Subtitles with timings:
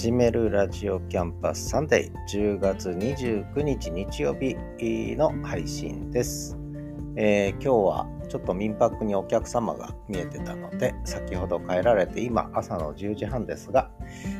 [0.00, 4.56] 始めるラジオキャンパスサンデー10月29日日曜日
[5.14, 6.56] の配信です、
[7.16, 13.90] えー、今日はちょっと民泊にお客様が見えてたので先ほど帰られて今朝の10時半ですが、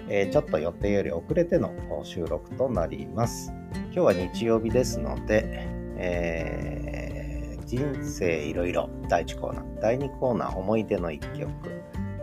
[0.08, 3.52] えー、ちょっと予定より遅れての収録となります。
[3.74, 5.44] 今日は日曜日ですので、
[5.98, 11.50] えー、人生いろいろ第1コーナー第2コーナー思い出の一曲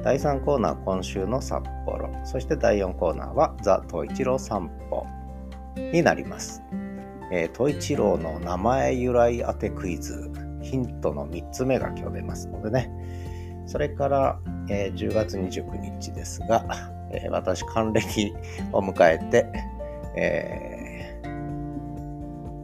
[0.03, 2.09] 第3コーナー今週の札幌。
[2.25, 5.05] そして第4コーナーはザ・トイチロー散歩
[5.91, 6.63] になります、
[7.31, 10.31] えー、トイチローの名前由来当てクイズ。
[10.61, 12.91] ヒントの3つ目が今日出ますのでね。
[13.65, 14.39] それから、
[14.69, 16.65] えー、10月29日ですが、
[17.11, 18.33] えー、私還暦
[18.73, 19.45] を迎えて、
[20.15, 20.66] えー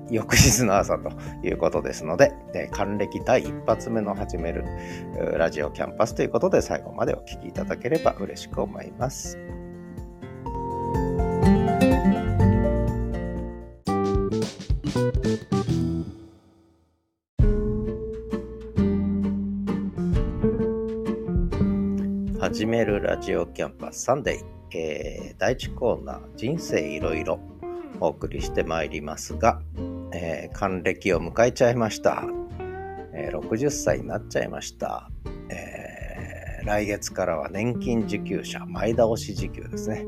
[0.09, 1.11] 翌日の朝と
[1.43, 4.65] いうことですので、え還暦第一発目の始める
[5.37, 9.37] ラジオキャンパスということで最後までお聴きいただければ嬉しく思います。
[22.39, 27.39] 始めるラジオキャンパスサンデー、えー、第1コーナー人生いろいろ
[27.99, 29.59] お送りしてまいりますが、
[30.13, 32.23] え、還暦を迎えちゃいました、
[33.13, 35.09] えー、60歳になっちゃいました、
[35.49, 40.05] えー、来月からは年金受給者前倒し受給ですね、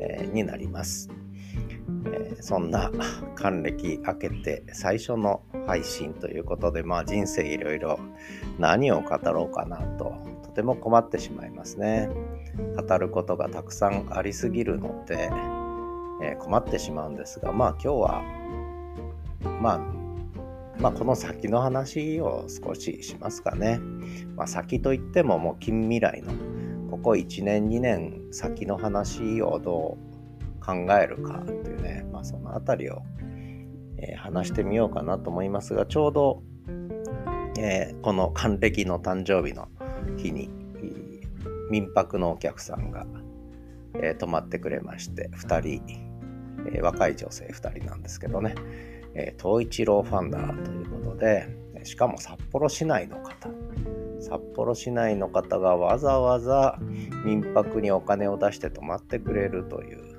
[0.00, 1.08] えになります、
[2.12, 2.90] えそんな
[3.34, 7.98] 還暦明けて最初の配信ということでまあ人生いろいろ
[8.58, 12.08] 何を語ろうかなととても困ってしまいますね。
[12.76, 15.30] 語ることがたくさんありすぎるので、
[16.22, 18.22] え困ってしまうんですがまあ今日は
[19.60, 19.78] まあ、
[20.78, 23.80] まあ、この先の話を少ししますかね。
[24.36, 26.32] まあ、先といってももう近未来の
[26.90, 33.02] ここ1年2年先の話をどう考えるかというね、まあ、その辺りを、
[33.98, 36.42] えー、話してみようかなと思いますがちょうど、
[37.58, 39.68] えー、この還暦の誕生日の
[40.16, 40.50] 日に
[41.70, 43.06] 民泊のお客さんが、
[43.94, 45.82] えー、泊まってくれまして2人、
[46.72, 48.54] え若い女性2人なんですけどね
[49.16, 51.48] えー、東一郎ファンだということで、
[51.84, 53.48] しかも札幌市内の方、
[54.20, 56.78] 札幌市内の方がわざわざ
[57.24, 60.16] 民泊にお金を出して泊まってくれるという。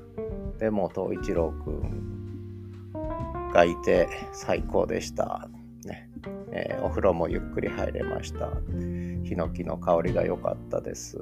[0.59, 5.47] でも東一郎くんがいて最高でした。
[5.85, 6.09] ね
[6.51, 8.49] えー、お風呂もゆっくり入れました。
[9.23, 11.17] ヒノキの香りが良かったです。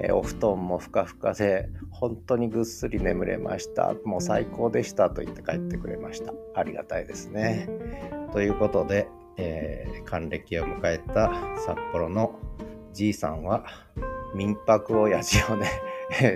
[0.00, 3.94] えー、お布団もふかふかで本当にぐっすり眠れました。
[4.04, 6.32] もう最高でしたと言って帰ってくれました。
[6.54, 7.68] ありがたいですね。
[8.32, 11.32] ということで、えー、還暦を迎えた
[11.66, 12.38] 札幌の
[12.92, 13.64] じいさんは
[14.34, 15.66] 民泊をやじをね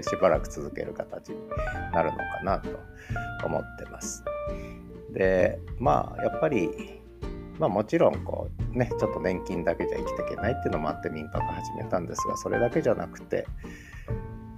[0.03, 1.37] しばらく続ける形に
[1.93, 2.69] なるのかなと
[3.45, 4.25] 思ってます。
[5.13, 7.02] でまあやっぱり
[7.63, 13.47] まあもちろんこうねちょっと年金だけじゃ生きていけないっていうのもあって民泊始めたんですがそれだけじゃなくて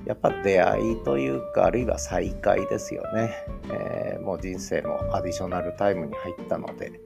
[0.06, 3.34] やっぱ出会いというかあるいは再会ですよね、
[3.70, 6.98] えー、もう人生もアディショナルタイムに入ったので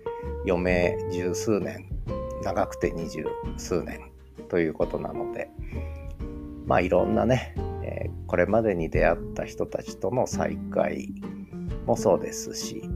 [0.49, 1.89] 余命十数年
[2.45, 3.25] 長くて二十
[3.57, 4.13] 数年
[4.49, 5.51] ということなので
[6.65, 11.09] まあいろんなね、えー、これまでに出会った人たちとの再会
[11.87, 12.89] もそうですし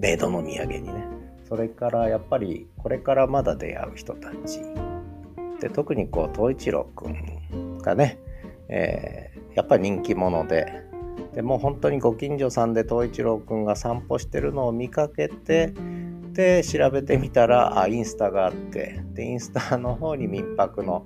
[0.00, 1.07] 米ドの土産にね
[1.48, 4.60] それからやっぱりこれからまだ出会う人たち。
[5.60, 8.18] で特にこう東一郎くんがね、
[8.68, 10.86] えー、やっぱり人気者で。
[11.34, 15.72] でもう本当にご近所さんで東一郎くんが散歩してるのを見かけて
[16.32, 21.04] で調べてみたらあインスタがあってでインスタの方に民泊の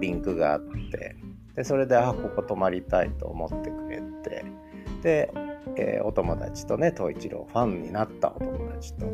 [0.00, 0.60] リンクがあっ
[0.90, 1.16] て
[1.54, 4.44] でそれであここ泊まりたいと思ってくれて
[5.02, 5.32] で
[5.76, 9.06] えー、お友達とね東一郎ファンになったお友達と、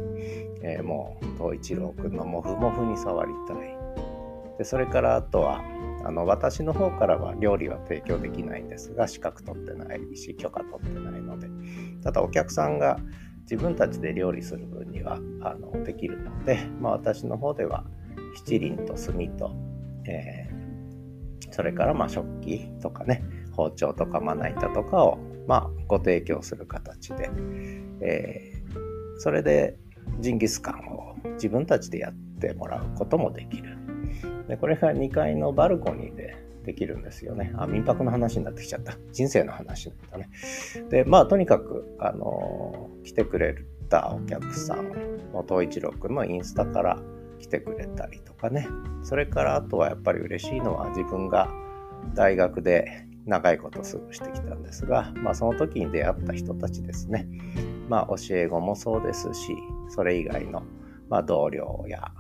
[0.63, 3.77] えー、もう東一郎くんのモフモフに触りたい。
[4.59, 5.63] でそれからあとは
[6.05, 11.49] あの私の方からは料理は提供できないんですが資格取ってないし許可取ってないので。
[12.03, 12.99] ただお客さんが
[13.43, 17.85] 自分たちで料理する分にはあのできるので、まあ、私の方では
[18.35, 19.53] 七輪と炭と、
[20.07, 23.23] えー、それからまあ食器とかね
[23.53, 27.31] 包丁とかまな板とかをまあ、ご提供する形で、
[28.01, 29.77] えー、それで
[30.21, 33.77] ジンギスカンを自分たちでやってもらうこともできる。
[34.49, 37.53] でこれが2階のバルコニーでできるんですよね。
[37.57, 38.97] あ、民泊の話になってきちゃった。
[39.13, 40.29] 人生の話なんだね。
[40.91, 43.57] で、まあ、とにかく、あのー、来てくれ
[43.89, 44.91] たお客さん
[45.33, 46.99] の東一郎くんのインスタから
[47.39, 48.69] 来てくれたりとかね。
[49.03, 51.49] それからあとはやっぱり嬉しいのは自分が
[52.15, 57.29] 大学で長いこと過ごしてきたんですが、まあ、その時に出会った人たちですね、
[57.89, 59.57] まあ、教え子もそうですし
[59.89, 60.63] それ以外の、
[61.09, 62.13] まあ、同僚や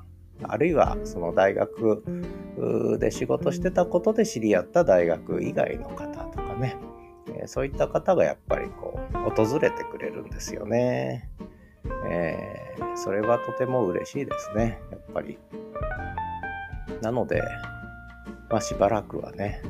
[0.43, 2.03] あるいはその大学
[2.99, 6.77] で仕事してたことで知り合った大学以外の方とかね、
[7.47, 11.31] そういった方がやっぱりこう訪れてくれるんですよね。
[12.09, 15.39] えー、それはとても嬉しいですね、やっぱり。
[17.03, 17.43] なので、
[18.51, 19.63] まあ、しばらくはね、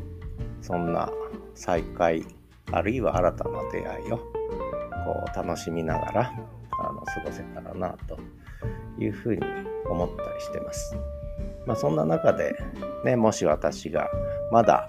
[0.61, 1.11] そんな
[1.57, 2.25] 再会、
[2.71, 6.33] あるいは新たな出会いをこう楽しみながら
[6.79, 8.19] あの過ごせたらなと
[8.99, 9.43] いうふうに
[9.89, 10.97] 思ったりしてます。
[11.67, 12.55] まあ、そんな中で、
[13.05, 14.09] ね、もし私が
[14.53, 14.89] まだ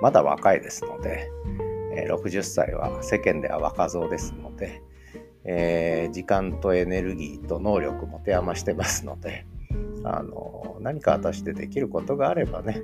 [0.00, 1.30] まだ若いですので、
[1.96, 4.82] え、60歳は世間では若造ですので、
[5.44, 9.46] えー、時間とエネルギーと能力持て余してますので、
[10.04, 12.82] あの何か私でできることがあればね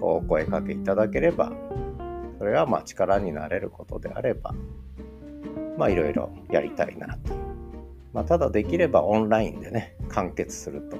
[0.00, 1.52] お声かけいただければ
[2.40, 4.54] それはまあ力になれることであれば
[5.76, 7.34] まあいろいろやりたいなと、
[8.12, 10.96] まあ、ただできればオンラインでね完結すると。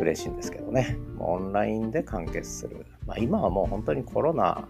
[0.00, 0.98] 嬉しいんですけどね。
[1.20, 4.66] オンラインで完結する、まあ、今はもう本当にコロナ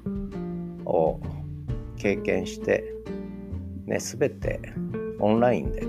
[0.85, 1.19] を
[1.97, 2.85] 経験して
[3.87, 4.61] ね全て
[5.21, 5.83] オンラインで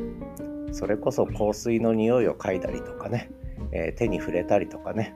[0.72, 3.30] それこそ香水の匂いを嗅いだりとかね
[3.76, 5.14] えー、手に触れたりとかね、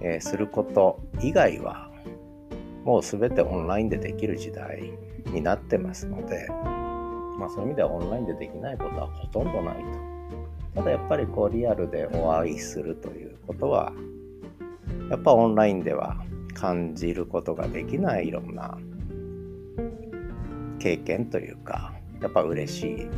[0.00, 1.89] えー、すること以外は
[2.84, 4.92] もう全てオンラインでできる時代
[5.26, 6.48] になってますので、
[7.38, 10.10] まあ、そういう意味ではオンラインでできないことはほとんどないと。
[10.74, 13.92] ただやっぱりこうリアルでお会いするということは
[15.10, 16.16] やっぱオンラインでは
[16.54, 18.78] 感じることができないいろんな
[20.78, 21.92] 経験というか
[22.22, 23.08] やっぱ嬉しい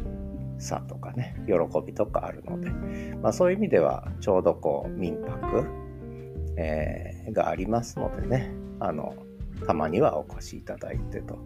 [0.59, 1.55] さとかね喜
[1.85, 2.71] びとかあるので、
[3.17, 5.67] まあ、そういう意味ではちょうどこう民泊、
[6.57, 9.15] えー、がありますのでねあの
[9.67, 11.39] たまにはお越しいただいてと。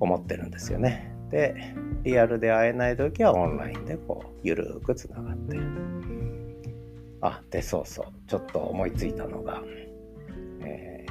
[0.00, 1.12] 思ってるんですよね。
[1.30, 5.58] でリアルで会えない時はオンラインでこうゆるーくつながって。
[7.20, 8.06] あでそうそう。
[8.28, 9.62] ちょっと思いついたのが、
[10.60, 11.06] え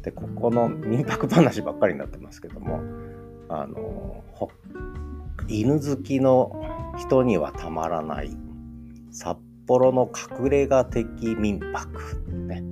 [0.00, 2.80] ー、でここの民泊話ばっかりになってますけども
[3.48, 4.24] あの
[5.46, 6.64] 犬好きの
[6.98, 8.36] 人にはたまらない
[9.12, 10.10] 札幌の
[10.40, 11.06] 隠れ家的
[11.36, 12.62] 民泊、ね。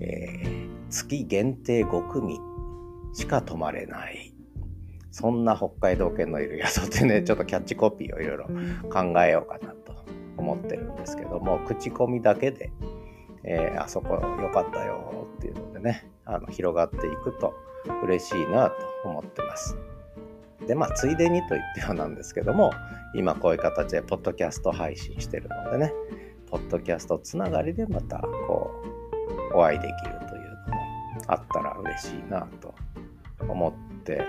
[0.00, 0.53] えー、
[0.94, 2.38] 月限定5組
[3.12, 4.32] しか泊まれない
[5.10, 8.46] そんな北海道犬のいる宿でねちょっとキャッチコピーをいろいろ
[8.90, 10.04] 考えようかなと
[10.36, 12.70] 思ってるんですけども口コミだけで、
[13.42, 17.54] えー、あそこ良かったよっていうのでねあの広がっていくと
[18.04, 19.76] 嬉しいなと思ってます。
[20.66, 22.72] で、まあ、ついでにと言ってはなんですけども、
[23.14, 25.92] 今こういう形でポッドキャスト配信してるのでね、
[26.50, 28.70] ポッドキャストつながりでまた、こ
[29.52, 30.33] う、お会いできると
[31.26, 32.74] あったら嬉しいなと
[33.48, 34.22] 思って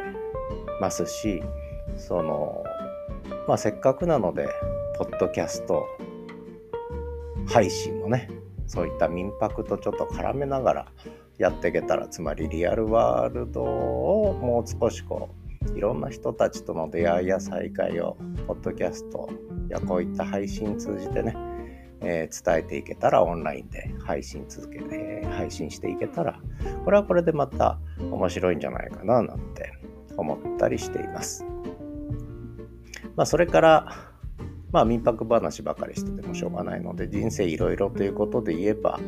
[0.80, 1.42] ますし、
[1.98, 2.64] その、
[3.48, 4.48] まあ、せっかくなので、
[4.98, 5.86] ポッドキャスト
[7.48, 8.30] 配信もね、
[8.68, 10.92] そういった民泊とちょっと絡めながら
[11.38, 15.30] やっていけたら、つまりリアルワールドをもう少しこ
[15.74, 18.18] う、いろんな人たちとの出会いや再会を
[18.48, 19.30] ポッドキャスト
[19.70, 21.36] やこういった配信通じてね、
[22.02, 25.15] えー、伝えていけたらオンラインで配信続けて
[25.46, 26.40] 配信していけたら
[26.84, 29.74] これはこれでまた面白いんじゃないかななんて
[30.18, 31.46] 思ったりしています。
[33.16, 33.88] まあそれから
[34.72, 39.00] まあ民泊話ばかりしててもしょうがないので人生いろいろということで言えば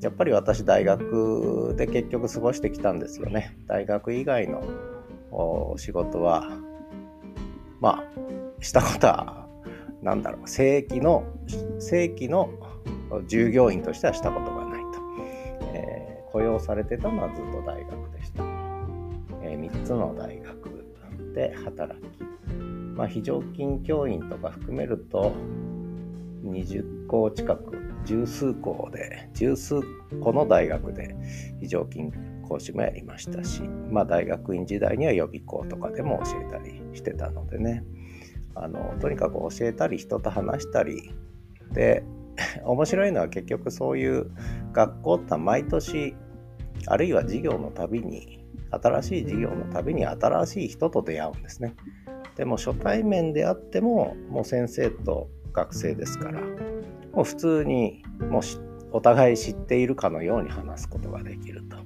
[0.00, 3.58] やっぱり私大学で結局過ごしてきたんですよね。
[3.66, 6.50] 大学以外の仕事は、
[7.80, 9.46] まあ、したことは、
[10.02, 11.24] なんだろう、正規の、
[11.78, 12.48] 正規の
[13.26, 14.59] 従業員としてはしたことが。
[16.32, 18.44] 雇用されてたのはずっと大学でした。
[19.42, 20.84] えー、3つの大学
[21.34, 22.06] で働き、
[22.94, 25.32] まあ、非常勤教員とか含めると、
[26.44, 29.80] 20校近く、十数校で、十数
[30.22, 31.14] 個の大学で
[31.60, 32.12] 非常勤
[32.50, 37.84] 講師もやりましたし、まあ、大学院時代には予備校とかでも教えたりしてたのでね
[38.56, 41.14] あのとにかく教えたり人と話したり
[41.72, 42.02] で
[42.64, 44.30] 面白いのは結局そういう
[44.72, 46.14] 学校って毎年
[46.86, 51.74] あるいは授業のたびに新しい授業のたびに新しい人と出会うんですね。
[52.36, 56.40] でも初対面であってももう先生と学生ですから
[57.12, 58.42] もう普通にもう
[58.92, 61.76] お互い知っているかのように話すことができると。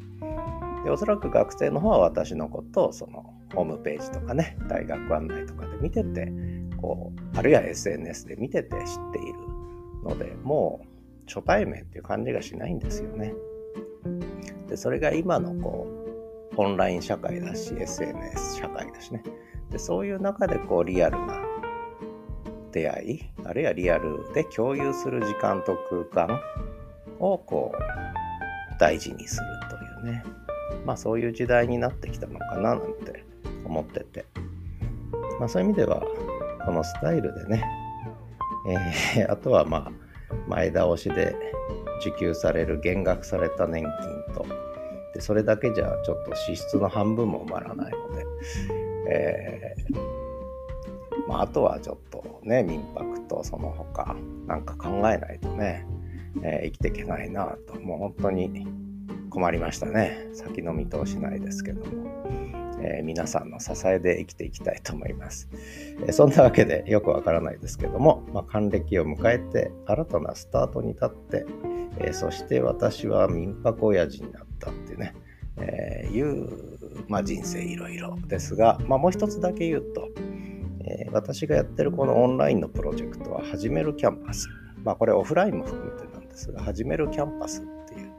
[0.84, 6.30] でおそらく学生の方は私のことをそのホームページとかね大学案内とかで見てて
[6.76, 9.53] こうあるいは SNS で見てて知っている
[10.04, 10.86] のでもう
[11.26, 13.34] 初対面っていう感じがしないんですよね。
[14.68, 15.86] でそれが今のこ
[16.56, 19.22] うオンライン社会だし SNS 社会だしね。
[19.70, 21.40] でそういう中でこうリアルな
[22.70, 26.40] 出会いあるいはリアルで共有する時間と空間
[27.18, 29.46] をこう大事にする
[30.02, 30.24] というね。
[30.84, 33.24] まあそういう時代になってきたのかななんて
[33.64, 34.26] 思ってて。
[35.38, 36.02] まあそういう意味では
[36.64, 37.64] このスタイルでね、
[38.66, 39.92] えー、あとはまあ
[40.48, 41.36] 前倒しで
[42.00, 43.84] 受給される減額された年
[44.26, 44.46] 金と。
[45.14, 48.26] でそれだけじゃちょっと支出の半分も埋まらないので、
[49.10, 50.24] えー
[51.28, 54.16] まあ、あとはちょっとね民泊とその他
[54.46, 55.86] なんか考えないとね、
[56.42, 57.80] えー、生きていけないなと。
[57.80, 58.66] もう本当に
[59.30, 60.28] 困りましたね。
[60.32, 62.53] 先の見通しないですけども。
[62.84, 65.48] えー、皆さんの支えで生きていきたいと思います。
[66.02, 71.46] えー、そんなわけでよくわからないですけども、まあ、還暦を迎えて新たなスタートに立って、
[71.98, 75.14] えー、そして私は民泊親父になったっていうね、
[75.56, 76.48] えいう、
[77.08, 80.10] まあ、人生いろいろですが、まあ、もう一つだけ言うと、
[80.86, 84.48] え私がやってるこのオンラインのプロジェクトは始めるキャンパス。
[84.82, 88.12] まあこれオフラインも含めてなんですが、始めるキャンパスっていう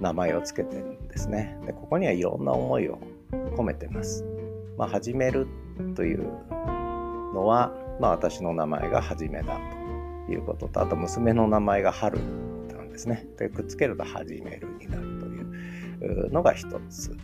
[0.00, 1.58] 名前を付けてるんですね。
[1.66, 3.00] でここにはいろんな思いを
[3.32, 4.24] 込めてます。
[4.76, 5.46] まあ、始める
[5.94, 6.24] という
[7.34, 9.58] のは、まあ、私の名前がはじめだ
[10.26, 12.18] ということと、あと娘の名前が春
[12.68, 13.26] なんですね。
[13.38, 17.16] でくっつけるとはじめるになるというのが一つ。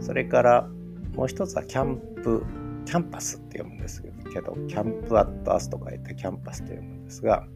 [0.00, 0.68] それから
[1.14, 2.44] もう一つはキャンプ、
[2.84, 7.46] キャンパスって読むんですけど、 camp at us と書いてキャンパスと読むんですが、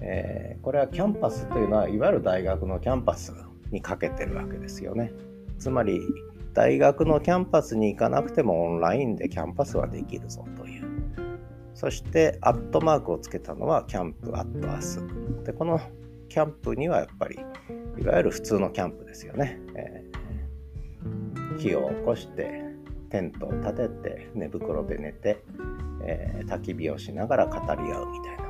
[0.00, 3.32] えー、これはキャンパスというのはいわゆる大学のキャンパス
[3.70, 5.12] にかけてるわけですよね。
[5.60, 6.00] つまり
[6.54, 10.90] 大学のキャンパスに行かなくてもオンラインでキャンパスはできるぞという。
[11.74, 15.00] そしてアットマークをつけたのは camp at us。
[15.44, 15.80] で、この
[16.28, 17.38] キャンプにはやっぱり
[17.98, 19.60] いわゆる普通のキャンプですよね。
[19.76, 22.62] えー、火を起こして
[23.10, 25.44] テントを立てて寝袋で寝て、
[26.04, 28.40] えー、焚き火をしながら語り合うみたいな。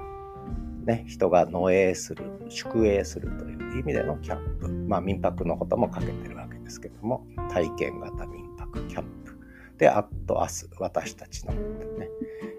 [0.86, 4.68] ね、人が野営する、宿営するという意味でのキャンプ。
[4.68, 6.39] まあ民泊のこともかけてるわけ
[6.70, 9.36] ですけども、体験型民泊キャンプ。
[9.76, 12.08] で、 at us、私たちの、ね、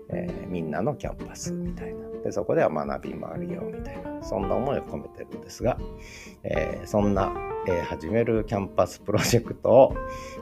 [0.10, 2.10] えー、みんなのキャンパスみたいな。
[2.24, 5.78] で、そこでは学びもあるよみたいな、そんな思いを込めてるんですが、
[6.44, 7.32] えー、そんな、
[7.68, 9.96] えー、始めるキャンパスプロジェクトを、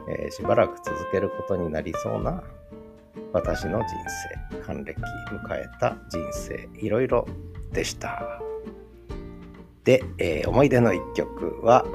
[0.09, 2.43] え、しばらく続けることになりそうな
[3.33, 3.89] 私の人
[4.51, 7.27] 生、還暦迎えた人生、いろいろ
[7.71, 8.41] でした。
[9.83, 11.85] で、え、思い出の一曲は、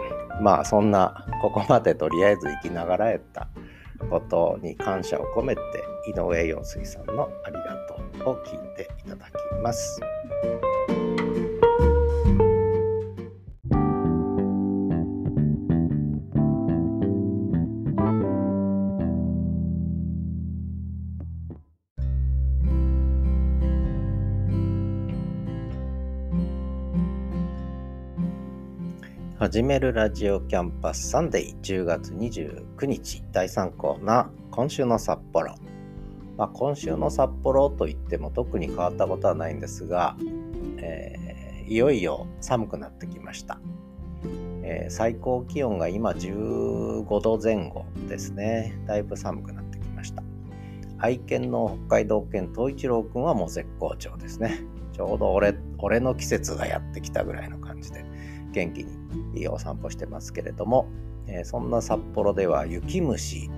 [0.41, 3.49] まあそんなここまでとりあえず生きながらやった
[4.11, 5.62] ことに感謝を込めて
[6.07, 10.00] 井上陽水さんの「ありがとう」を聞いていただきます。
[29.45, 35.55] 始めるラジオキャンパスサンデー10月29日第3コーナー今週の札幌、
[36.39, 40.17] まあ、今週の札幌といっても特に変わったことはないんですが、
[40.79, 43.61] えー、いよいよ寒くなってきました、
[44.63, 48.81] えー、最高気温が今15度前後ですね。
[48.87, 50.23] だいぶ寒くなってきました。
[50.97, 54.61] 愛犬の北海道犬東一郎くんはもう絶好調ですね。
[54.95, 58.13] ちょうど俺俺の季節がやってきたぐらいの感じで。
[58.54, 58.84] 元気
[59.34, 60.87] にお散歩してますけれども、
[61.26, 63.50] えー、そんな札幌では雪虫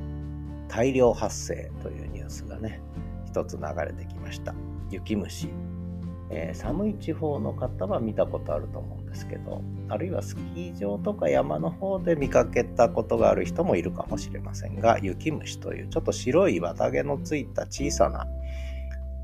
[0.68, 2.80] 大量発生というニュースがね
[3.26, 4.54] 一つ流れてきました。
[4.90, 5.48] 雪虫、
[6.30, 18.26] えー、寒い地方の方は見たことあると思うんですけどあるいはスキー場とか山の方で見かけたことがある人もいるかもしれませんが雪虫というちょっと白い綿毛のついた小さな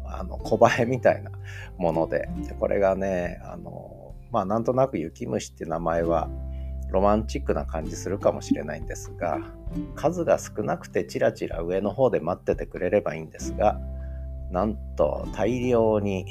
[0.05, 1.31] あの小バエみたいな
[1.79, 4.02] ものでこれがねあの
[4.33, 6.29] まあなんとなく雪虫って名前は
[6.91, 9.39] ロマンチックな感じするかもしれないんですが
[9.95, 13.79] 数が少なくてチラチラ上の方で待っててくれればいいんですが
[14.51, 16.27] なんと大量に、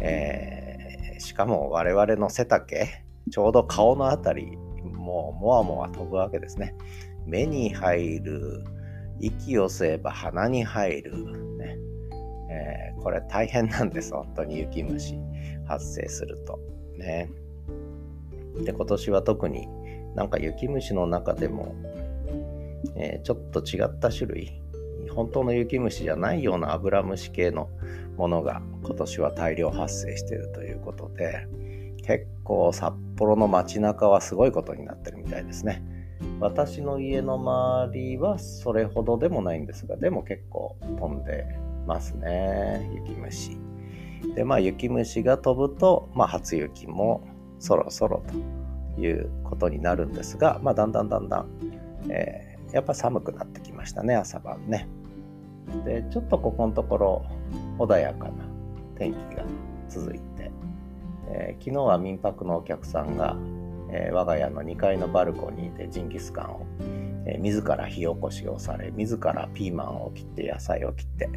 [0.00, 2.88] えー、しかも我々の背丈
[3.30, 6.74] ちょうど顔のあたりもうもわもわ飛ぶわけですね
[7.26, 8.64] 目に入る
[9.20, 11.76] 息を吸えば鼻に入る、ね
[12.50, 15.18] えー、これ大変なんです本当に雪虫
[15.66, 16.58] 発生すると。
[17.02, 17.30] ね。
[18.64, 19.68] で、今年は特に
[20.14, 21.74] なんか雪虫の中でも、
[22.96, 24.62] えー、ちょっと違った種類、
[25.14, 27.68] 本当の雪虫じゃないようなアブラムシ系の
[28.16, 31.46] ものが今年は大量発生しているということで、
[32.04, 35.82] 結構札幌の街中はすごいことになってるみたいですね。
[36.40, 41.46] 私の家の周りはそれほどでもないんですが、でも結構飛んで
[41.86, 43.58] ますね、雪虫。
[44.34, 47.26] で、まあ雪虫が飛ぶと、まあ初雪も
[47.58, 48.22] そろそろ
[48.96, 51.46] ということになるんですが、まあだんだんだんだん、
[52.08, 54.88] えー、やっぱ寒くなってきましたね、朝晩ね。
[55.84, 57.26] で、ちょっとここのところ
[57.78, 58.44] 穏やかな
[58.98, 59.44] 天気が
[59.88, 60.50] 続いて、
[61.28, 63.36] えー、昨日は民泊のお客さんが、
[63.90, 66.66] えー、我が家の2階のバルコニーでジンギスカンを、
[67.26, 71.30] えー、自ら火起こしをされ自らピーマンを切って野菜を切って、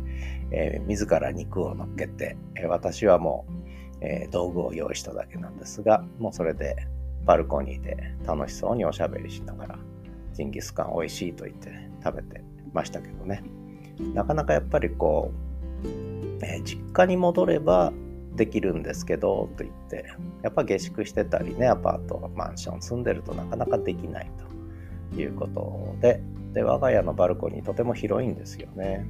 [0.51, 3.53] えー、自ら肉を乗っけて、え私はもう、
[4.01, 6.75] え道具を用意しただけなんですがもうそれで
[7.25, 9.79] バルコニーで楽しそうにおしゃべりしながら
[10.33, 11.71] ジンギスカン美味しいと言って
[12.03, 13.41] 食べてましたけどね。
[14.13, 15.31] なかなかやっぱりこ
[15.83, 15.87] う、
[16.43, 17.93] え実家に戻れば
[18.35, 20.05] できるんですけどと言って
[20.43, 24.54] やっぱ下宿してたりねアパートマンション住んでるとなかなかできないと。
[25.21, 26.21] いうことで
[26.53, 29.05] で我が家のバルコニーとても広いんですよね。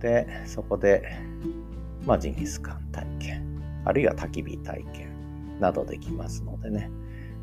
[0.00, 1.02] でそこで
[2.04, 5.14] まあジンギスカン体験あるいは焚き火体験
[5.60, 6.90] などできますのでね、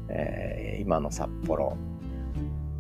[0.09, 1.77] えー、今の札幌。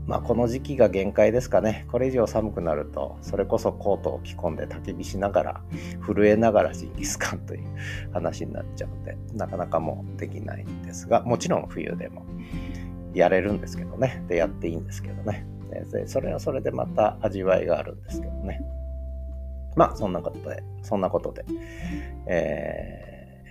[0.07, 1.85] まあ、この時期が限界ですかね。
[1.89, 5.61] これ以上寒くなると、それこそコートを着込んで焚き火しながら、
[6.05, 7.63] 震えながらジンギスカンという
[8.11, 12.25] 話になっちゃうので、なかなかもうできないんですが、もちろん冬でも
[13.13, 14.23] やれるんですけどね。
[14.27, 15.45] で、やっていいんですけどね。
[15.91, 18.61] でそれはそれでまた味わいがあるんですけどね。
[19.75, 21.45] まあ、そんなことで、そんなことで、
[22.27, 23.45] え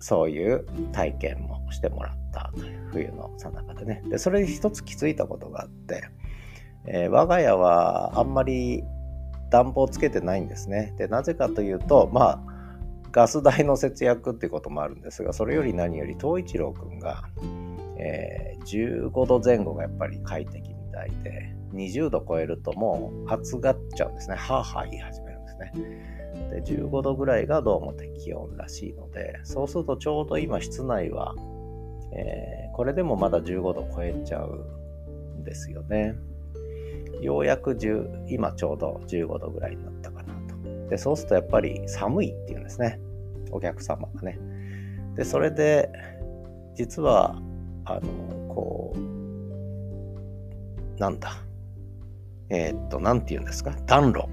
[0.00, 4.02] ー、そういう体験もしてもらったという冬のさなかでね。
[4.08, 6.04] で、それで一つ気づいたことがあって、
[6.86, 8.82] えー、我が家はあんまり
[9.50, 10.94] 暖房つけてないんですね。
[10.96, 12.40] で、なぜかというと、まあ、
[13.12, 17.24] ガス代の節約っていうこともあるんですが、それより何より東一郎くんが、
[17.98, 24.36] えー、15度前後がやっぱり快適みたいで、20度超えるともう暑がっちゃうんですね。
[24.36, 25.72] はあはあ言い始めるんですね。
[26.50, 31.34] で、15度ぐらいがどうも適温らしいので、そうするとちょうど今室内は
[32.12, 36.14] えー、これでもまだ15度超えちゃうんですよね。
[37.20, 40.88] ようやく10今ちょうど15度ぐらいになったかなと。
[40.88, 43.00] で、そうするとやっぱり寒いっていうんですね。
[43.50, 44.38] お客様がね。
[45.16, 45.90] で、それで、
[46.74, 47.40] 実は、
[47.88, 48.98] あの、こう、
[51.00, 51.32] なんだ。
[52.50, 53.72] えー、っと、なんて言うんですか？
[53.86, 54.28] 暖炉。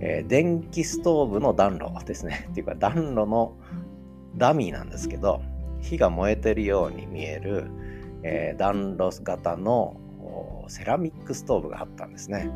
[0.00, 2.46] えー、電気ストーブの暖炉ですね。
[2.52, 3.54] っていうか、暖炉の
[4.36, 5.40] ダミーなんですけど、
[5.80, 7.66] 火が燃えてるように見える、
[8.22, 9.96] えー、暖炉型の
[10.68, 12.50] セラミックストーブがあったんですね。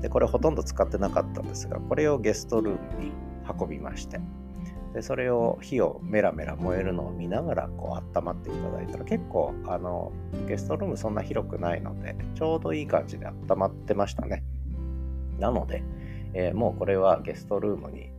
[0.00, 3.12] で、これほとんど使ってなかったんですが、これをゲストルームに
[3.60, 4.20] 運びまして、
[4.92, 10.12] でそれを火をメラメラ燃えるのを見ながらこう温まっていただいたら結構あの
[10.48, 14.42] ゲストルームそんな広くないのでちょうどいい感じで温まってましたね。
[15.38, 15.82] なので、
[16.34, 18.10] えー、もうこれはゲストルームに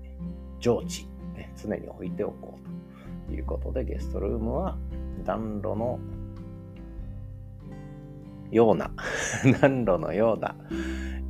[0.60, 2.72] 常時、ね、常に置いておこうと。
[3.34, 4.78] いうことで、ゲストルームは
[5.26, 6.00] 暖炉の
[8.52, 8.92] ような
[9.62, 10.56] 暖炉のような、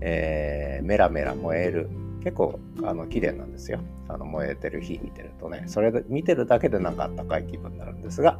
[0.02, 1.90] えー、メラメラ燃える。
[2.24, 3.80] 結構、あの、綺麗なんですよ。
[4.08, 5.64] あの、燃えてる火見てるとね。
[5.68, 8.40] それで、見てるだけでなんかあったかい気分になるんですが、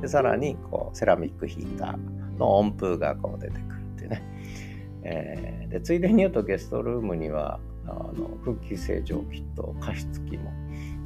[0.00, 4.22] でさらに、こう、セラミックヒーターの温風がこう出てくるっていうね。
[5.04, 10.52] えー、で、ついでに言うと、ゲストルームには、あの空気清浄機と加湿器も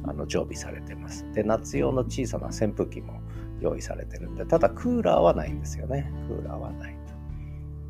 [0.03, 1.25] あの常備されてます。
[1.33, 3.19] で、夏用の小さな扇風機も
[3.59, 6.11] 用意されてるんで、ただクーラーはないんですよね。
[6.27, 7.13] クーラーはないと。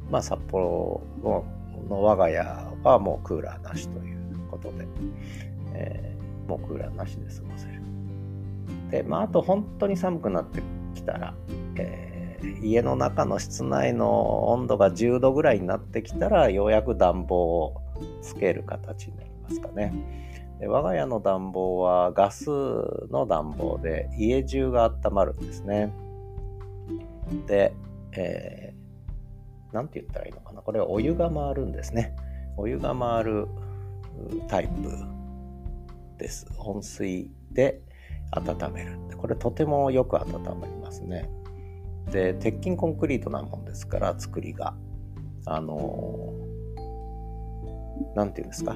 [0.10, 1.46] まあ、札幌の
[1.90, 2.40] 我が家
[2.84, 4.17] はもうクーラーなしという
[4.58, 4.88] ことで、
[5.74, 7.82] えー、もうクーラーなしで過ごせる。
[8.92, 10.62] で、まあ、あと本当に寒くなって
[10.96, 11.34] きたら、
[11.76, 17.82] えー、家の中の室内の温度が10度ぐらいになってきたら、ようやく暖房を
[18.22, 19.94] つける形になりますかね。
[20.60, 25.94] で我が家の暖房はガスの暖房で家中が温まるんですね。
[27.46, 27.74] で、
[28.14, 30.62] えー、なんて言ったらいいのかな。
[30.62, 32.16] これはお湯が回るんですね。
[32.58, 33.48] お湯が回る
[34.48, 34.90] タイプ
[36.18, 36.48] です。
[36.58, 37.82] 温水で
[38.32, 38.98] 温める。
[39.18, 41.30] これとてもよく温まりますね。
[42.12, 44.76] で、鉄筋コンクリートなもんですから、作りが。
[45.46, 48.76] あのー、て言うんですか。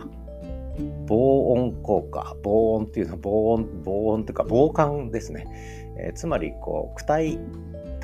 [1.08, 5.46] 防音効果防音っていうのは防音防音というか防寒ですね、
[5.98, 7.40] えー、つまりこう躯体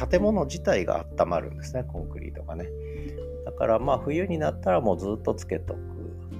[0.09, 2.67] 建物自体が温まるんですねコンクリートがね
[3.45, 5.77] だからまあ冬になったらもうずっとつけとく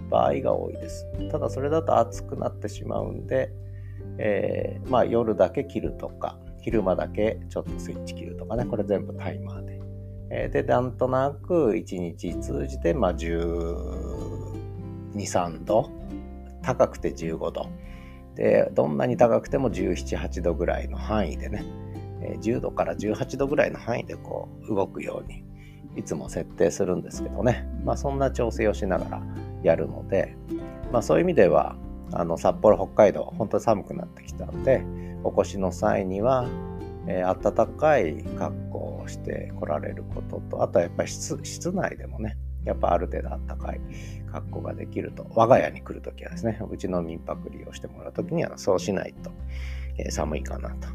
[0.10, 1.06] 場合が多いです。
[1.32, 3.52] ただそれだと暑くなってしまうんで、
[4.18, 9.78] えー、まあ夜だけ切るとか昼間だけちょっとスイッチ切るとかねこれ全部タイマーで。
[10.30, 13.64] えー、で、なんとなく1日通じて、まあ、12、
[15.16, 15.90] 3度、
[16.62, 17.68] 高くて15度。
[18.36, 21.64] で、どんなに高くても17、8度ぐらいの範囲でね、
[22.42, 25.44] 10度から18度ぐらいの範囲でこう動くように
[25.96, 29.22] いつも設定するんですけどね、まあ、そんな調整をしながら
[29.64, 30.36] やるので、
[30.92, 31.76] まあ、そういう意味では
[32.12, 34.84] あの札幌北海道本当に寒くなってきたんで
[35.24, 36.48] お越しの際には、
[37.08, 43.82] えー、暖かい格好をして来られることとあとはやっぱり室内でもねやっぱある程度暖かい
[44.32, 49.32] 格好ができると我が家に来るときはですねうちの民泊利用してもらうときにはそうしないと、
[49.98, 50.88] えー、寒いかなと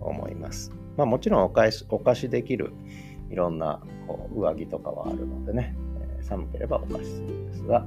[0.00, 0.72] 思います。
[0.96, 2.72] まあ、もちろんお返しお貸しできる
[3.30, 5.76] いろんなこう上着とかはあるのでね、
[6.22, 7.86] 寒ければお貸しするんですが、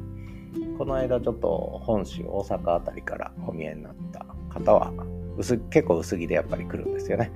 [0.77, 4.91] この間ちょっと本州、大阪あたりからお見えになった方は
[5.37, 7.31] 薄、結構薄着でやっぱり来るんですよね。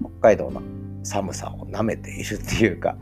[0.00, 0.62] 北海道の
[1.02, 2.96] 寒さを舐めているっていうか、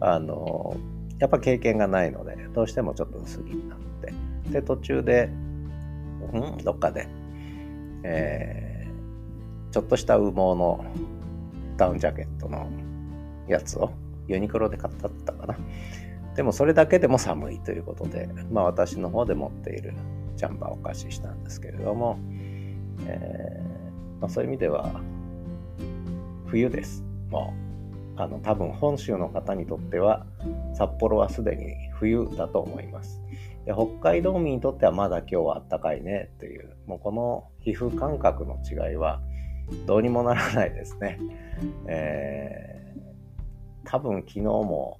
[0.00, 0.76] あの
[1.18, 4.12] やっぱ経験がないので、どうしてもちょっと薄着になって、
[4.50, 6.56] で、途中で、ん？
[6.64, 7.06] どっかで、
[8.02, 10.84] えー、ちょっとした羽毛の
[11.76, 12.68] ダウンジャケットの
[13.46, 13.92] やつを
[14.26, 15.56] ユニクロで買ったったかな。
[16.34, 19.94] でもそれだけでも寒いということで、まあ私の方で持っている
[20.36, 22.18] ジャンバーをお貸ししたんですけれども、
[23.06, 25.00] えー、まあ、そういう意味では
[26.46, 27.04] 冬です。
[27.30, 27.54] も
[28.16, 30.26] うあの多分本州の方にとっては
[30.74, 33.20] 札幌はすでに冬だと思います。
[33.64, 39.20] で北海道民にとってはまだ今日は暖かいねという、もうこの皮膚感覚の違いは
[39.86, 41.18] どうにもならないですね。
[41.86, 44.98] えー、多分昨日も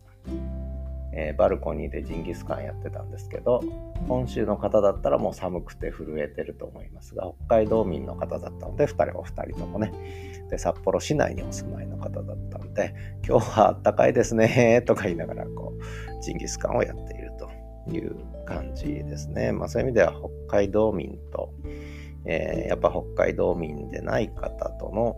[1.14, 3.62] えー、バルコニーでジンギスカンやってたんですけど
[4.09, 9.92] 本州の方だったらもう寒くて震えてると思いますが北海道民の方だったので2人お二人ともね。
[10.51, 12.94] で札幌市内にお住まいの方だったんで
[13.27, 17.51] 今日はあったかいですね とか言いながらこうジンギスカンをやっていると
[17.90, 19.53] いう感じですね。
[19.53, 21.55] まあそういう意味では北海道民と、
[22.27, 25.16] えー、やっぱ北海道民でない方との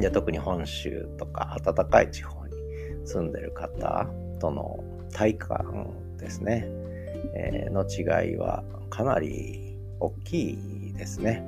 [0.00, 2.54] いや特に本州とか暖かい地方に
[3.04, 4.08] 住んでる方
[4.44, 5.86] との体感
[6.18, 6.66] ですね、
[7.34, 11.42] えー、の違いはかなり大きいですね。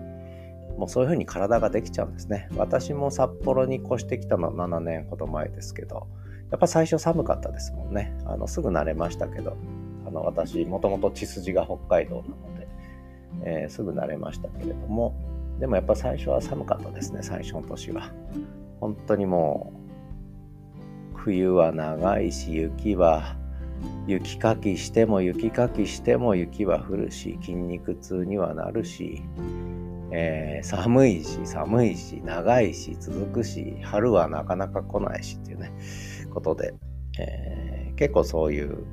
[0.78, 2.48] もうそういうふうに体ができちゃうんですね。
[2.56, 6.06] 私も札幌に越してきたのは7年ほど前ですけど、
[6.50, 8.16] やっぱ最初寒かったですもんね。
[8.24, 9.56] あのすぐ慣れましたけど、
[10.06, 12.68] あの私もともと血筋が北海道なので、
[13.42, 15.14] えー、すぐ慣れましたけれども、
[15.60, 18.10] でもやっぱ最初は寒かったですね、最初の年は。
[18.80, 19.75] 本当にもう
[21.26, 23.34] 冬は長いし雪は
[24.06, 29.22] 雪かきしても雪かきしても雪は降るし筋肉痛にはなるし、
[30.12, 35.72] えー、寒いし寒いし長いし続くし春はなかなか来ないしっていうね
[36.32, 36.74] ことで、
[37.18, 38.84] えー、結構そういう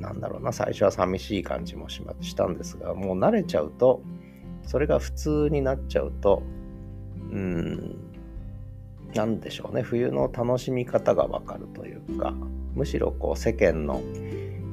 [0.00, 4.00] なんだろうな最初は寂しい感じもしましたんですがもう慣れちゃうと
[4.62, 6.42] それが普通になっちゃうと
[7.30, 8.07] うん
[9.14, 12.32] 何でしょうね冬の楽しみ方がわかるというか
[12.74, 14.00] むしろこう世間の、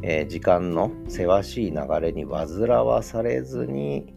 [0.03, 4.13] えー、時間のせわしい流れに煩わされずに、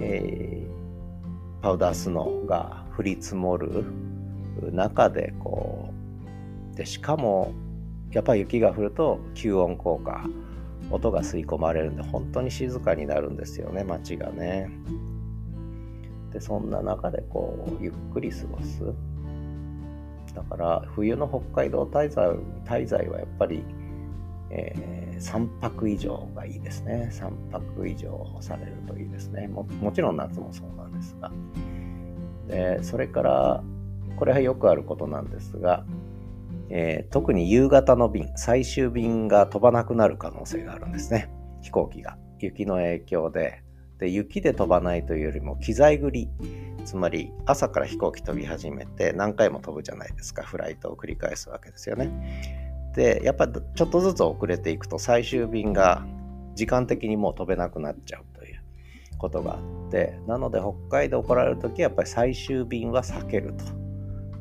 [0.00, 3.84] えー、パウダースノーが降り積もる
[4.72, 5.90] 中でこ
[6.72, 7.52] うでしかも
[8.10, 10.24] やっぱり雪が降ると吸音効果
[10.90, 14.70] 音が吸い込まれるんで本当に静かになるんですよね街がね。
[16.32, 18.82] でそんな中でこうゆっくり過ごす。
[20.38, 22.30] だから冬の北海道滞在
[22.64, 23.64] 滞在はやっぱり、
[24.50, 27.10] えー、3泊以上がいいですね。
[27.12, 29.48] 3泊以上されるといいですね。
[29.48, 31.32] ももちろん夏もそうなんですが。
[32.46, 33.64] でそれから
[34.16, 35.84] これはよくあることなんですが、
[36.70, 41.30] えー、特に夕方の便最終便が飛ばなくなる可能性があるんですね
[41.62, 43.62] 飛行機が雪の影響で
[43.98, 46.28] で雪で飛ばないというよりも機材繰り
[46.88, 50.42] つまり朝から飛行機飛び始めて何回も飛ぶじゃないですか。
[50.42, 52.90] フライトを繰り返すわけですよね。
[52.94, 56.06] でやっぱちょっとずつ遅れていくと最終便が
[56.54, 58.62] 時間的にもう飛べなくなっちゃうという
[59.18, 63.64] ことがあってなので北海道来られる時はやっぱり最終便は避けると。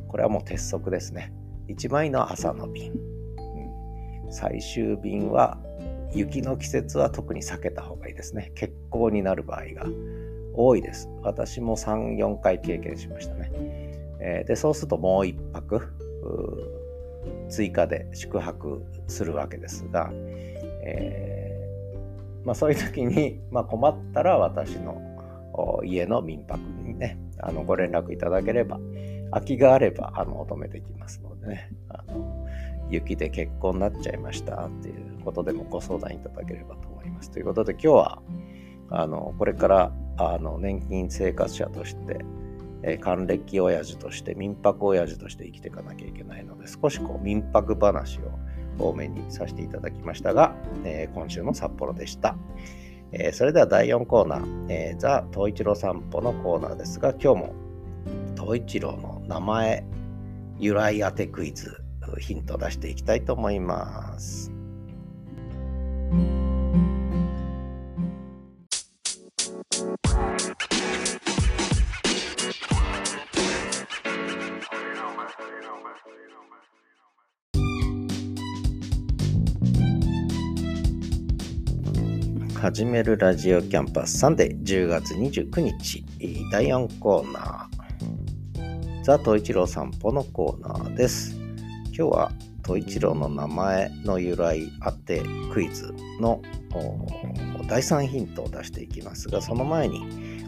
[0.07, 1.33] これはもう鉄則ですね。
[1.67, 5.57] 一番いいのは朝の便、うん、最終便は
[6.13, 8.53] 雪の季節は特に避けた方がいいですね。
[8.55, 9.85] 欠航になる場合が。
[10.57, 11.09] 多いです。
[11.21, 13.51] 私も3、4回経験しましたね。
[14.19, 15.93] えー、で、そうするともう1泊
[17.49, 20.09] 追加で宿泊するわけですが、
[20.83, 25.01] えー、まあ、そういう時に、まあ、困ったら私の
[25.85, 28.79] 家の民泊にね、あのご連絡いただければ、
[29.31, 32.47] 空きがあればあのお止めできますのでね、あの
[32.89, 37.31] 雪で結婚になっちゃいましたっていうことでもご相談いただければと思います。
[37.31, 38.21] ということで今日は
[38.89, 42.19] あのこれからあの年金生活者として、
[42.83, 48.31] え、還暦親父として民泊親父として生きていかなきゃいけないので少しこう民泊話を
[48.79, 52.35] 多めにさせていただきましたが、えー、今週の札幌でした。
[53.11, 57.55] えー、それでは第4コーナー、えー、ザ・東一郎散歩のコーナーですが、今日も
[58.35, 59.85] 東一郎の名前、
[60.59, 61.77] 由来当てクイズ、
[62.19, 64.56] ヒント出していきたいと思います。
[82.67, 86.03] 始めるラジオキャンパスサンデー10月29日
[86.51, 89.03] 第4コーナー。
[89.03, 91.37] ザ・トイチロー散歩のコーナーです。
[91.85, 92.31] 今日は
[92.63, 95.21] トイチローの名前の由来当て
[95.53, 96.41] クイズの
[97.69, 100.01] 第3ヒントを出していきますがその前に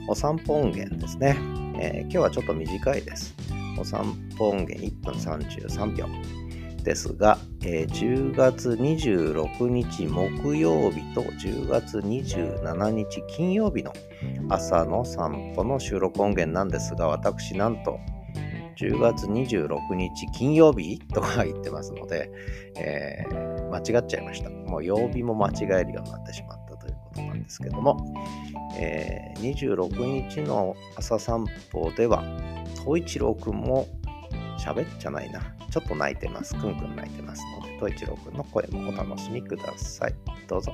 [0.09, 1.37] お散歩音源ですね、
[1.79, 3.33] えー、今日はちょっと短いです。
[3.79, 6.09] お散歩音源1分33秒
[6.89, 13.93] ですが、えー、10月26日木曜日と10月27日金曜日の
[14.49, 17.99] 朝の散歩の収録音源なんですが、私なんと
[18.75, 22.31] 10月26日金曜日とか言ってますので、
[22.75, 24.49] えー、間違っちゃいました。
[24.49, 28.03] もう曜日も間違えるようになってしまったということなんですけども、
[28.79, 32.23] えー、26日の朝散歩では、
[32.83, 33.85] 東一郎くんも
[34.57, 35.58] 喋っちゃないな。
[35.69, 36.55] ちょっと泣いてます。
[36.55, 40.15] くんくん泣いてますので、と一郎くんの声もお楽しみください。
[40.47, 40.73] どうぞ。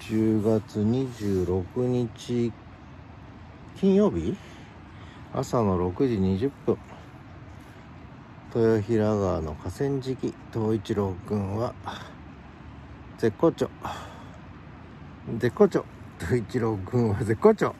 [0.00, 2.52] 10月26日
[3.80, 4.36] 金曜日
[5.32, 6.08] 朝の6
[6.38, 6.78] 時20分
[8.54, 11.74] 豊平川の河川敷東一郎くんは
[13.18, 13.70] 絶好調
[15.38, 15.84] 絶好調
[16.20, 17.74] 東一郎くんは絶好調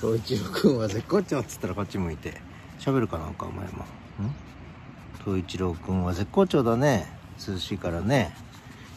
[0.00, 2.40] 東一郎くんは絶好調っつったらこっち向いて。
[2.78, 3.82] 喋るかなんかお前も。
[3.82, 3.84] ん？
[5.24, 7.06] 東一郎くんは絶好調だね。
[7.46, 8.32] 涼しいからね。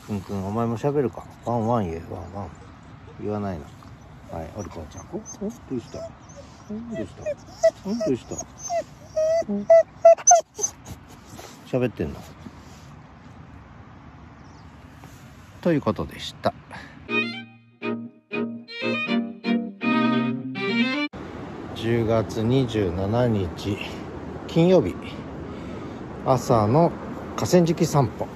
[0.05, 1.25] くんくんお前も喋るか。
[1.45, 2.01] ワンワン言え。
[2.11, 2.49] ワンワン。
[3.19, 3.65] 言わないの。
[4.31, 5.07] はいおりこちゃん。
[5.11, 5.67] おおどうした。
[5.69, 7.23] どうした。
[8.05, 8.35] どうした。
[11.77, 12.19] 喋ってんの？
[15.61, 16.53] ということでした。
[21.81, 23.75] 10月27日
[24.47, 24.93] 金曜日。
[26.27, 26.91] 朝の
[27.35, 28.27] 河川敷散歩。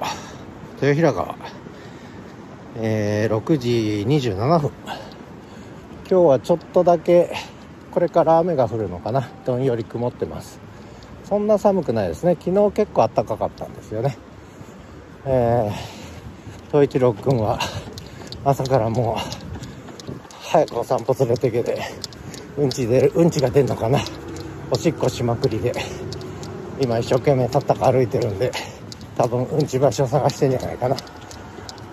[0.81, 1.35] 豊平川、
[2.77, 4.71] えー、6時27分。
[6.09, 7.35] 今日はちょっとだけ
[7.91, 9.29] これから雨が降るのかな。
[9.45, 10.59] どんより曇ってます。
[11.23, 12.35] そんな寒くないですね。
[12.43, 14.17] 昨日結構暖かかったんですよね。
[15.27, 17.59] えー、東一郎君は
[18.43, 21.79] 朝からもう早くお散歩連れてけて
[22.57, 23.99] うんちでうんちが出んのかな。
[24.71, 25.73] おしっこしまくりで。
[26.81, 28.51] 今一生懸命たったか歩いてるんで
[29.17, 30.95] 多分うんち場所探してんじゃないかな。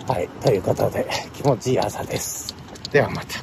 [0.07, 2.55] はいということで気持ちいい朝です。
[2.92, 3.40] ではまた。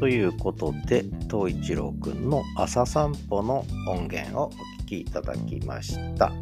[0.00, 4.50] ということで東一郎くんの朝散歩の音源をお
[4.82, 6.32] 聞きいただきました。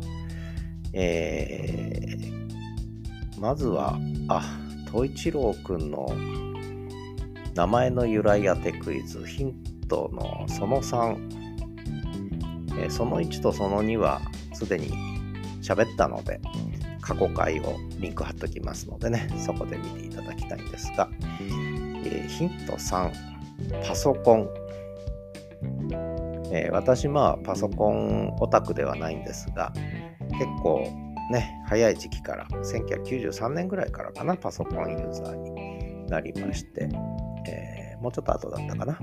[0.94, 2.32] えー
[3.42, 4.40] まずは、あ、
[4.92, 6.07] 東一郎くんの
[7.57, 9.55] 名前の由来当てクイズ、ヒン
[9.88, 14.20] トのその3、え、その1とその2は
[14.52, 14.92] すでに
[15.61, 16.40] 喋ったので、
[17.00, 21.11] 過去回をリンク貼っときますのでね、そこで見ていただきたいんですが、
[22.05, 23.11] えー、ヒント3、
[23.88, 24.48] パソコン。
[26.52, 29.72] えー、私、まあ、パソコンオタクではないんですが、
[30.38, 30.87] 結構
[31.33, 36.88] ね、早い時期から、1993年ぐらいからかな、パソコンユーザーになりまして、
[37.49, 38.99] えー、もうちょっと後だったかな。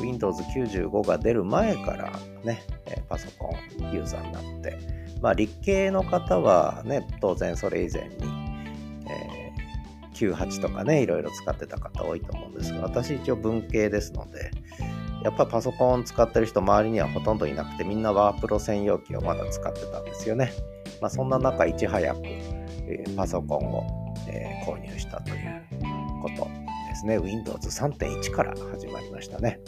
[0.00, 2.10] Windows 95が出る前から
[2.42, 2.62] ね、
[3.08, 3.50] パソコ
[3.84, 4.78] ンユーザーになって、
[5.20, 8.16] まあ、理系の方はね、当然それ以前に、
[9.10, 14.50] えー、98とかね、いろいろ使ってた方多いと思うんですが、私一応文系ですので、
[15.22, 20.52] やっぱパソコン使ってる人周りにはほとんどいなくてみんなワープロ専用機をまだ使ってたんですよね。
[21.00, 25.62] まあ、そんな中いち早く、えー、パソコンを、えー、購入したという
[26.22, 26.44] こと
[26.88, 27.18] ですね。
[27.18, 29.60] Windows 3.1から始まりましたね。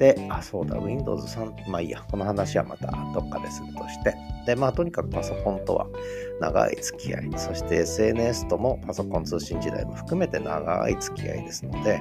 [0.00, 4.16] で、あ、そうだ、Windows 3、まあいいや、この話はまたどっかでするとして。
[4.46, 5.86] で、まあとにかくパソコンとは
[6.40, 12.00] 長い付き合い、そして SNS ともパソコン通信時代も含めて長い付き合いですので、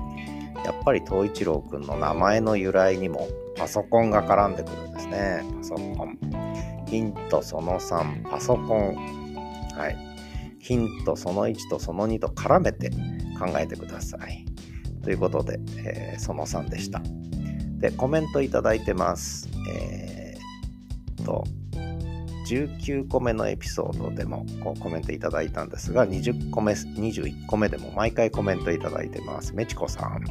[0.65, 5.43] やっぱり東一郎くんの名前の由来にもパソコンが絡んでくるんですね。
[5.57, 6.17] パソコン。
[6.87, 8.95] ヒントその3、パソコン。
[9.75, 9.97] はい。
[10.59, 12.89] ヒントその1とその2と絡めて
[13.39, 14.45] 考えてください。
[15.03, 17.01] ということで、えー、その3でした。
[17.79, 19.49] で、コメントいただいてます。
[19.73, 21.43] えー、と、
[22.49, 29.53] 19個目のエピソードでもこうコメントいただいたんですが、20個目、21個目でも毎回コメントいただいてます。
[29.53, 30.23] メチコさん。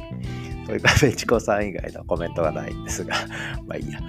[0.65, 3.15] というか、 メチコさん以外のコメントがないんですが、
[3.65, 3.99] まあいいや。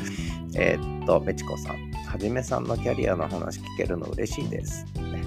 [0.57, 1.77] えー、っと、メチコさん。
[2.07, 4.85] はじめさんのキャリアの話聞けるの嬉しいです。
[4.97, 5.23] ね。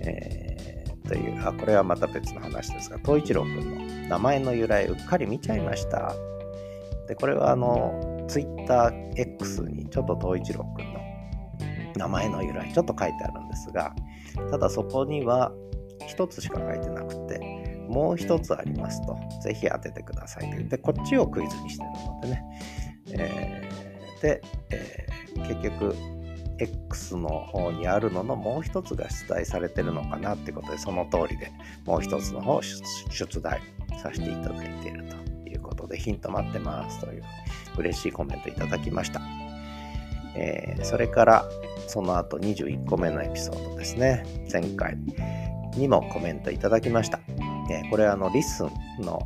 [0.00, 6.14] えー、という、あ、これはまた別の話ですが、東一郎くんの名前の由来うっかり見ちゃいました。
[7.06, 10.97] で、これはあの、TwitterX にちょっと東一郎くんの
[11.98, 13.94] 名前の由来ちょっと書いてあるんですが、
[14.50, 15.52] ただそこには
[16.06, 17.38] 一つしか書いてなくて、
[17.88, 22.44] もう一つありますと、ぜひ当ててくださいと言って、こっちをクイズにしてるのでね。
[23.10, 25.94] えー、で、えー、結局、
[26.58, 31.52] X の方にあるののもう一つが出題されてるのかなってことで、その通りで
[31.84, 33.60] もう一つの方を出題
[34.02, 35.04] させていただいている
[35.78, 37.24] とでヒント待ってますという
[37.78, 39.20] 嬉しいコメントいただきました。
[40.34, 41.44] えー、それから
[41.88, 44.24] その後21個目のエピソードですね。
[44.50, 44.96] 前回
[45.76, 47.18] にもコメントいただきました。
[47.70, 48.70] え、これはあのリスン
[49.04, 49.18] の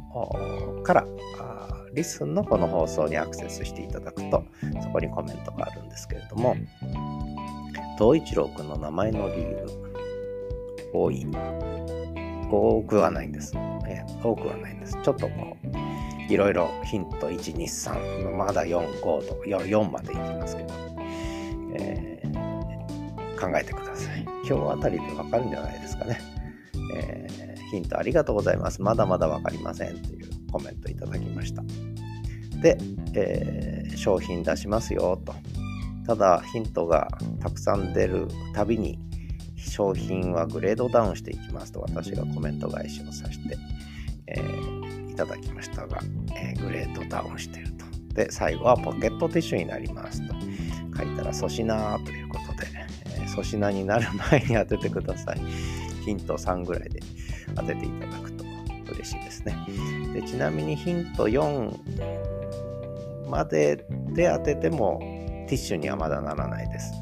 [0.82, 1.06] から
[1.94, 4.44] リスンのこの放送にアクセスしていただくと
[4.82, 6.56] そこにコメントがあるんですけれども
[7.98, 9.66] 東一郎くんの名前の理由
[10.94, 11.26] 多い
[12.50, 13.54] 多くはないんです、
[13.86, 15.56] え、多くはないんですちょっとこ
[16.28, 20.74] ういろいろヒント1、2、3、まだ4、5と 4, 4までいきますけど、
[21.78, 22.11] えー、
[23.42, 24.24] 考えてください。
[24.48, 26.20] 今日あたりでわかるんじゃないですかね、
[26.94, 28.80] えー、ヒントありがとうございます。
[28.80, 31.62] まだまだわかりませんというコメントいただきました。
[32.60, 32.78] で、
[33.14, 35.34] えー、商品出しますよと。
[36.06, 37.08] ただヒントが
[37.40, 38.98] たくさん出るたびに
[39.56, 43.56] 商品はグレードダウンしていきますと私がコメント返しをさせて、
[44.26, 45.98] えー、いただきましたが、
[46.36, 47.84] え、グレードダウンしてると。
[48.14, 50.34] で、最後はポケットティッシュになりますと
[50.96, 52.91] 書いたら粗品ということで、
[53.26, 55.40] 粗品になる前に当ててください。
[56.04, 57.00] ヒント3ぐらいで
[57.54, 58.44] 当てていただくと
[58.92, 59.56] 嬉しいですね。
[60.14, 64.98] でちなみにヒント4までで当てても
[65.48, 66.92] ティッシュにはまだならないです。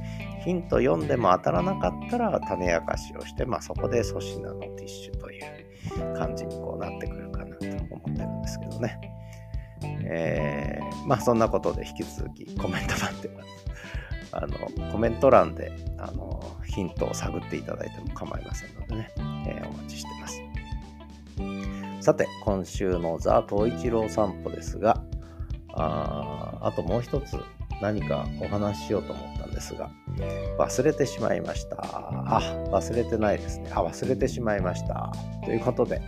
[0.44, 5.42] ヒント4でも当たらなかったら種明かしをして、まあ、そこで粗品のティッシュという
[6.16, 7.76] 感じにこうなってくるかなと思
[8.10, 8.98] ってるんですけどね。
[9.82, 13.48] えー、まあそんなことで引き続きコメント待ってます。
[14.32, 14.58] あの
[14.92, 19.10] コメント欄であのヒントを探っていただいても構いませんのでね、
[19.46, 20.40] えー、お待ちしてます。
[22.00, 25.02] さて、今週のザ・東一郎散歩ですが、
[25.74, 27.36] ああともう一つ
[27.82, 29.90] 何かお話ししようと思ったんですが、
[30.58, 31.76] 忘れてしまいました。
[31.80, 32.40] あ、
[32.70, 33.70] 忘れてないですね。
[33.74, 35.12] あ、忘れてしまいました。
[35.44, 36.00] ということで、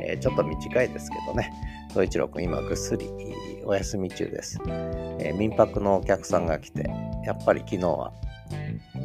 [0.00, 1.52] えー、ちょっと短いですけどね、
[1.92, 3.08] 総一郎くん今ぐっすり
[3.66, 4.60] お休み中です、
[5.18, 6.88] えー、民泊のお客さんが来て、
[7.24, 8.12] やっぱり昨日は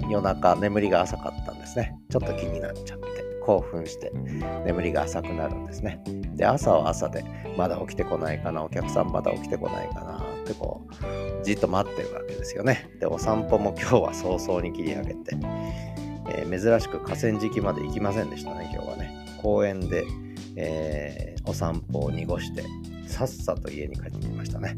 [0.08, 1.98] 夜中眠りが浅かったんですね。
[2.12, 3.06] ちょっと気になっちゃって、
[3.44, 4.12] 興奮して
[4.66, 6.00] 眠りが浅くなるんですね。
[6.36, 7.26] で、朝は朝で、
[7.58, 10.86] まだ起きてこないかな、お客さんまだ起きてこないかなってこ
[11.42, 12.88] う、じっと待ってるわけですよね。
[13.00, 15.36] で、お散歩も今日は早々に切り上げて、
[16.30, 19.12] えー、珍しく河川敷まで行きませんでしたね、今日はね。
[19.42, 20.06] 公園で、
[20.56, 22.64] えー、お散歩を濁して、
[23.12, 24.76] さっさと家に帰ってきましたね。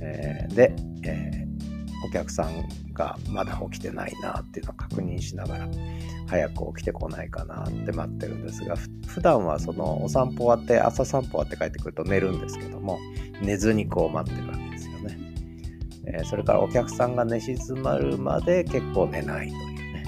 [0.00, 1.44] えー、で、え
[2.04, 5.68] お客さんがまだ起きてないなっていうのを確認しながら、
[6.26, 12.98] 早く起きてこないかなって待ってるんですが、普段はそのお散歩終わって、朝散歩終わって帰ってくると寝るんですけども、
[13.40, 15.18] 寝ずにこう待ってるわけですよね。
[16.06, 20.04] えー、それからお客さんが寝静まるまで結構寝ないというね、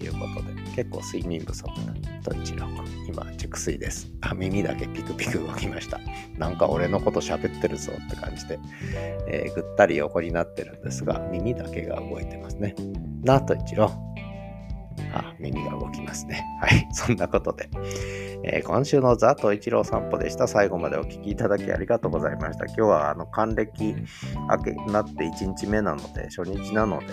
[0.00, 1.92] え、いうことで、結構睡眠不足な
[2.28, 2.66] と一郎、
[3.06, 4.08] 今、熟睡です。
[4.20, 5.98] あ、耳だけピクピク動きました。
[6.36, 8.58] なんか俺のこと喋ってるぞって感じで、
[9.28, 12.74] えー、ぐったり横になってるんですが、耳だけが動いてますね。
[13.22, 13.90] なと一郎。
[15.14, 16.44] あ、耳が動きますね。
[16.60, 16.86] はい。
[16.92, 17.70] そんなことで、
[18.44, 20.46] えー、今週のザと一郎散歩でした。
[20.46, 22.66] 最後までお聴きいただきありがとうございました。
[22.66, 23.94] 今日はあの還暦
[24.50, 27.06] 明けになって1日目なので、初日なので、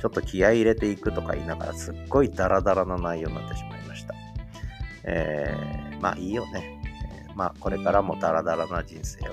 [0.00, 4.14] ちょっと気合い入れていくとか言いながら、すっごいダラダラな内容になってしまいました。
[5.04, 6.80] えー、まあいいよね。
[7.34, 9.32] まあこれからもダラダラな人生を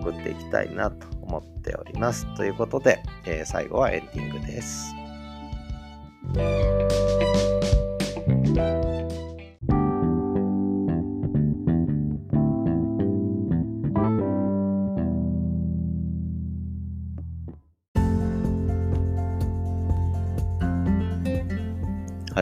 [0.00, 2.26] 送っていきたいなと思っております。
[2.36, 4.94] ということで、えー、最後はエンディングです。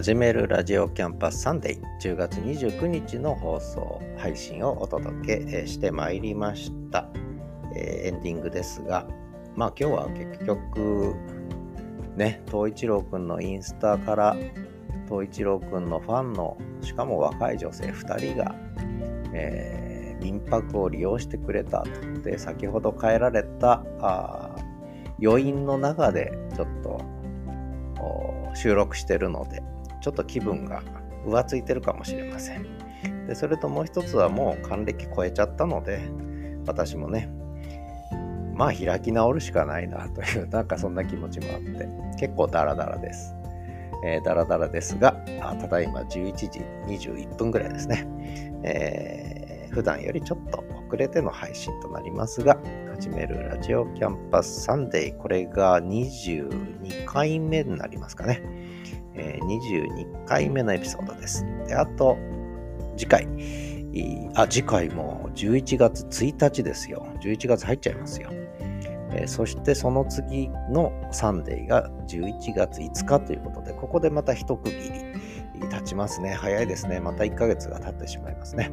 [0.07, 1.81] 始めるラジオキャンパスサンデー。
[2.01, 7.09] 10月29日の放送配信をお届けしてまいりました、
[7.75, 9.05] えー、エンディングですが
[9.57, 11.17] まあ今日は結局
[12.15, 14.37] ね東一郎くんのインスタから
[15.09, 18.55] 東一郎くんのファンのしかも若い女性2人が、
[19.33, 24.55] えー、民泊を利用してくれたとで先ほど帰られたあ
[25.21, 27.17] 余韻の中でちょっと
[28.55, 29.65] 収録してるので
[30.07, 30.85] ちょっと気分が
[31.27, 32.65] 浮ついてるかもしれません。
[33.27, 36.01] でそれともう一つはもう還暦超えちゃったので、
[36.65, 37.29] 私もね、
[38.55, 41.89] まあ開き直るしかないなという、 なんかそんな気持ちもあって、
[42.21, 43.35] 結構ダラダラです。
[44.05, 48.07] えー、ダラダラですが、あただいま11時21分ぐらいですね。
[48.63, 52.57] えー、普段よりちょっと遅れての配信となりますが、
[52.95, 58.41] 始めるラジオキャンパスサンデー、これが22回目になりますかね。
[59.17, 61.45] え、22回目のエピソードです。
[61.67, 62.17] で、あと、
[62.97, 63.27] 次回、
[64.35, 67.07] あ、次回も11月1日ですよ。
[67.21, 68.31] 11月入っちゃいますよ。
[69.13, 74.93] え、そしてその次のサンデーが11月5日ということで、ここでまた一区切
[75.61, 76.35] り経ちますね。
[76.35, 77.01] 早いですね。
[77.01, 78.71] また1ヶ月が経ってしまいますね。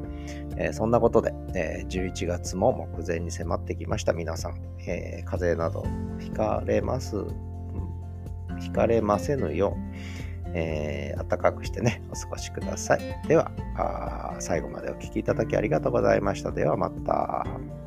[0.57, 4.13] え、そんなことで、えー、11月も目前に迫ってきました。
[4.13, 5.85] 皆さん、え、風邪など
[6.19, 7.15] ひかれます、
[8.59, 10.22] ひかれませぬよう、
[10.53, 13.27] えー、暖かくしてね、お過ごしください。
[13.27, 13.51] では、
[14.39, 16.51] 最後までお聴きいただきありがとうございました。
[16.51, 17.82] ではまた。